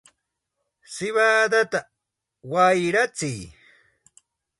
[0.93, 1.79] ¡siwarata
[2.51, 3.39] wayratsiy!